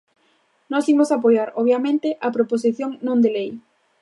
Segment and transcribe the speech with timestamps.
[0.71, 3.49] Nós imos apoiar, obviamente, a proposición non de lei.